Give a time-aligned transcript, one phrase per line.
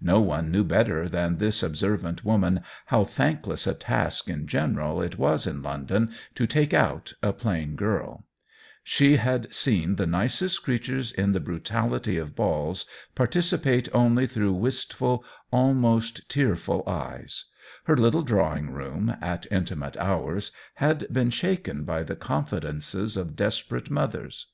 [0.00, 5.02] No one knew better than this observ ant woman how thankless a task in general
[5.02, 8.24] it was in London to" take out" a plain girl;
[8.82, 15.22] she had seen the nicest creatures, in the brutality of balls, participate only through wistful,
[15.50, 17.44] almost tearful eyes;
[17.84, 23.36] her little draw ing room, at intimate hours, had been shaken by the confidences of
[23.36, 24.46] desperate mothers.